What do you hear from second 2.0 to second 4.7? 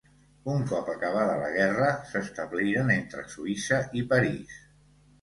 s'establiren entre Suïssa i París.